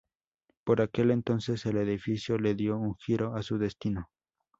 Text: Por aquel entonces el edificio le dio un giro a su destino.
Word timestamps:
Por 0.63 0.81
aquel 0.81 1.11
entonces 1.11 1.63
el 1.67 1.77
edificio 1.77 2.39
le 2.39 2.55
dio 2.55 2.75
un 2.75 2.95
giro 2.95 3.35
a 3.35 3.43
su 3.43 3.59
destino. 3.59 4.09